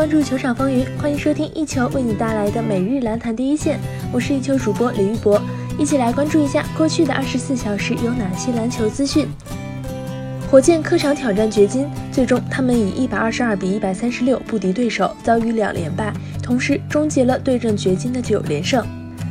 [0.00, 3.78] 关注球场风云，欢迎收听一球为你带来的每日篮坛第一线。
[4.10, 5.38] 我是一球主播李玉博，
[5.78, 9.28] 一起来关注一下过去的二十四小时有哪些篮球资讯。
[10.50, 16.10] 火箭客场挑战掘金，最终他们以一百二十二比一百三十六不敌对手，遭遇两连败，
[16.42, 18.82] 同时终结了对阵掘金的九连胜。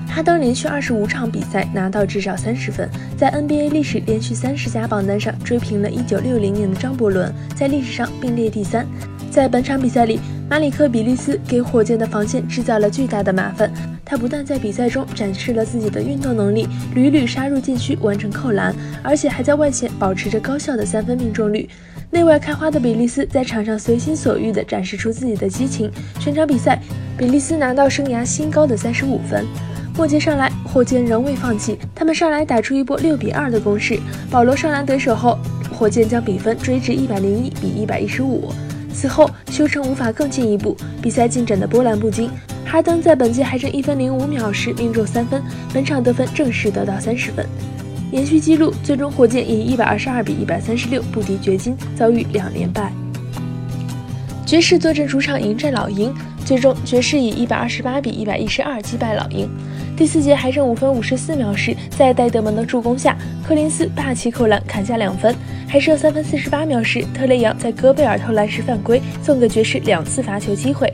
[0.08, 8.86] 哈登连续二十五场比赛拿到至少三十分，在 NBA 历史连续三十加榜单上追平了一九六零年的张伯伦，在历史上并列第三。
[9.30, 10.20] 在本场比赛里，
[10.50, 13.72] 马里克·比利斯给火箭的防线制造了巨大的麻烦。
[14.04, 21.70] 他不但在比赛中展示了自己的运动能力，屡屡杀入禁区完成扣篮，而且还在外线保持着高效的三分命中率。
[22.10, 25.92] 内外开花的比利斯在场上随心所欲地展示出自己的激情。
[26.20, 26.82] 全场比赛，
[27.16, 29.46] 比利斯拿到生涯新高的三十五分。
[29.96, 34.00] 末节上来，火箭仍未放弃，他们上来打出一波六比二的攻势。
[34.32, 35.38] 保罗上篮得手后，
[35.72, 38.52] 火箭将比分追至一百零一比一百一十五。
[39.00, 42.30] 此后，休城无法更进一步，比赛进展的波澜不惊。
[42.66, 45.42] 哈登在本届还剩一分零五秒时命中三分，
[45.74, 47.46] 本场得分正式得到三十分，
[48.12, 48.74] 延续纪录。
[48.84, 52.92] 最终，火箭以一百二十二比一百三十六不敌掘金，遭遇两连败。
[54.50, 56.12] 爵士坐镇主场迎战老鹰，
[56.44, 59.48] 最终爵士以一百二十八比一百一十二击败老鹰。
[59.96, 63.16] 第四节还剩五分五十四秒时，在戴德蒙的助攻下，
[63.48, 65.36] 柯林斯霸气扣篮砍下两分。
[65.68, 70.92] 还剩三分四十八秒时，特雷杨在戈贝尔投篮时犯规，送给爵士两次罚球机会。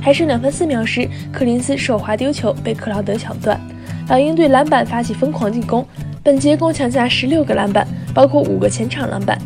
[0.00, 3.60] 还剩两分四秒时，柯林斯手滑丢球，被克劳德抢断。
[4.08, 5.86] 老鹰对篮板发起疯狂进攻，
[6.22, 9.38] 本节共抢下十六个篮板，包括五个前场篮板，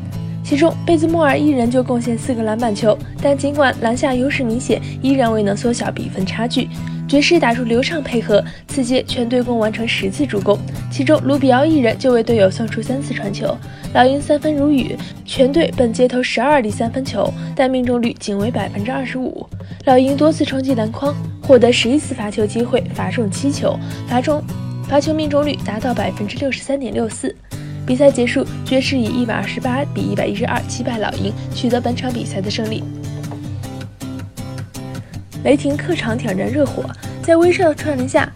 [0.48, 2.96] 其中贝兹莫尔一人就贡献四个篮板球。
[3.20, 6.70] 但尽管篮下优势明显，依然未能缩小比分差距。
[7.06, 10.58] 爵士打出流畅配合，此节全队共完成十次助攻，
[10.90, 13.54] 其中卢比奥一人就为队友送出三次传球。
[13.92, 14.96] 老鹰三分如雨，
[15.26, 19.46] 全队本节投十二粒三分球，但命中率仅为百分之二十五。
[19.84, 24.42] 老鹰多次冲击篮筐，获得十一次罚球机会，罚中七球，罚中
[24.88, 27.36] 罚球命中率达到百分之六十三点六四。
[27.88, 32.84] 比赛结束，爵士以一百二十八比一百一十二击败老鹰，取得本场比赛的胜利。
[35.42, 36.84] 雷霆客场挑战热火，
[37.22, 38.30] 在威少的串联下，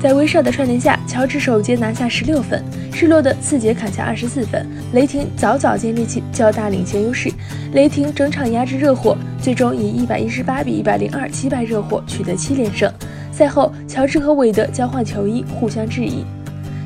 [0.00, 2.64] 在威少的串联下，乔治首节拿下十六分，
[2.94, 4.66] 失落的次节砍下二十四分。
[4.94, 7.30] 雷霆早早建立起较大领先优势，
[7.74, 12.90] 雷霆整场压制热火，最终以一百一十八比一百零二击败热火，取得七连胜。
[13.30, 16.24] 赛后，乔治和韦德交换球衣，互相质疑。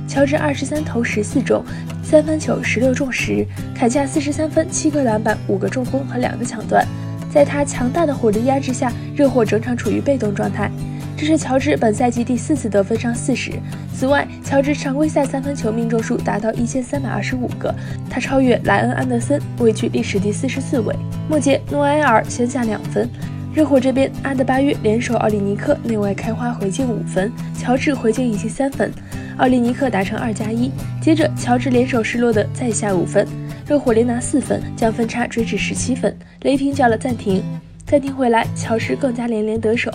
[0.08, 1.62] 乔治二十三投十四中，
[2.02, 6.84] 三分球十六中十，砍下四十三分、七个篮板、五个助攻和两个抢断。
[7.30, 10.70] 在他强大的火力压制下，热火整场处于被动状态。
[11.14, 13.52] 这是乔治本赛季第四次得分上四十。
[13.92, 17.74] 此外，乔治常规赛三分球命中数达到一千三百二十五个，
[18.08, 20.94] 他超越莱恩·安德森，位居历史第四十四位。
[21.28, 23.08] 末节，诺埃尔先下两分。
[23.52, 28.92] 热火这边，阿德巴约联手奥利尼克内外开花回敬五分，乔治回敬一记三分，
[29.38, 30.70] 奥利尼克达成二加一。
[31.00, 33.26] 接着，乔治联手失落的再下五分。
[33.66, 36.16] 热火连拿四分，将分差追至十七分。
[36.42, 37.42] 雷霆叫了暂停，
[37.86, 39.90] 暂停回来，乔治更加连连得手，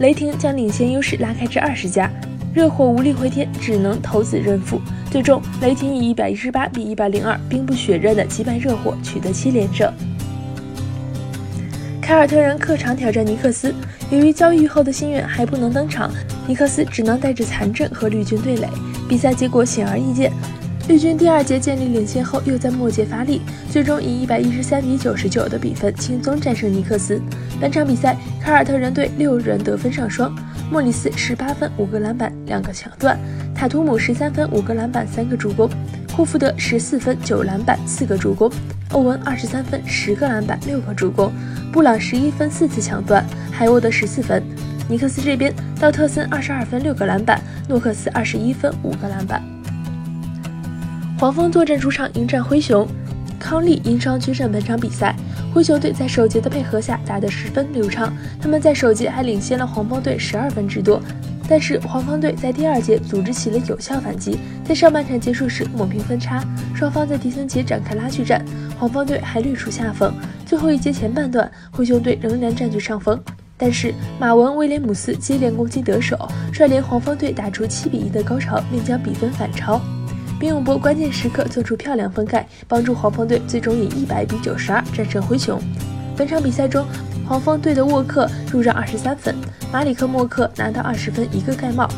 [0.00, 2.10] 雷霆将领先优势拉开至二十加。
[2.54, 4.80] 热火无力回天，只能投子认负。
[5.10, 9.92] 最终，雷霆以一百一十八比一百零二兵不血刃的击败热火，取得七连胜。
[12.00, 13.72] 凯尔特人客场挑战尼克斯，
[14.10, 16.10] 由于交易后的心愿还不能登场，
[16.46, 18.66] 尼克斯只能带着残阵和绿军对垒。
[19.08, 20.30] 比赛结果显而易见。
[20.88, 27.20] 绿军第二节建立领先后，又在末节发力，最终以一百一十三比九十九的比分轻松战胜尼克斯。
[27.60, 30.34] 本场比赛，凯尔特人队六人得分上双，
[30.70, 33.14] 莫里斯十八分、五个篮板、两个抢断；
[33.54, 35.68] 塔图姆十三分、五个篮板、三个助攻；
[36.16, 38.50] 霍福德十四分、九篮板、四个助攻；
[38.92, 41.30] 欧文二十三分、十个篮板、六个助攻；
[41.70, 44.42] 布朗十一分、四次抢断；海沃德十四分。
[44.88, 49.42] 尼克斯这边，道特森二十二分、六个篮板；诺克斯二十一分、五个篮板。
[51.18, 52.88] 黄蜂坐镇主场迎战灰熊，
[53.38, 55.14] 康利因伤缺阵本场比赛。
[55.52, 61.00] 灰熊队在首节的配合下打得十分流畅，他们在首节还领先了黄蜂队十二分之多。
[61.50, 66.44] 但是黄蜂队在第二节组织起了有效反击，在上半场结束时抹平分差，
[66.74, 68.44] 双方在第三节展开拉锯战，
[68.78, 70.12] 黄蜂队还略处下风。
[70.44, 73.18] 最后一节前半段，灰熊队仍然占据上风，
[73.58, 76.16] 但是马文威廉姆斯接连攻击得手，
[76.52, 79.80] 率领黄蜂队打出七比一的高潮，并将比分反超。
[80.40, 85.60] 并永博关键时刻做出漂亮封盖，帮助黄蜂队最终以一百比九十二战胜灰熊。
[86.16, 86.86] 本场比赛中，
[87.26, 89.34] 黄蜂队的沃克入账二十三分，
[89.72, 91.88] 马里克·默克拿到二十分一个盖帽，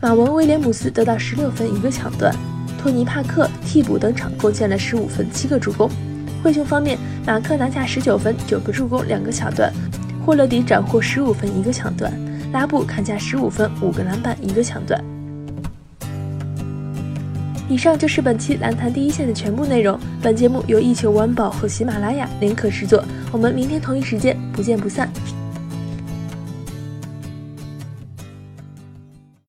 [0.00, 2.34] 马文·威廉姆斯得到十六分一个抢断，
[2.82, 5.88] 托尼·帕克替补登场贡献了十五分七个助攻。
[6.42, 9.72] 灰熊方面，马克拿下十九分九个助攻两个抢断，
[10.28, 12.12] 霍勒迪斩获十五分一个抢断，
[12.52, 15.02] 拉布砍下十五分五个篮板一个抢断。
[17.66, 19.98] 以上就是本期篮坛第一线的全部内容。
[20.20, 23.02] 本节目由一球晚宝和喜马拉雅联合制作。
[23.32, 25.10] 我们明天同一时间不见不散。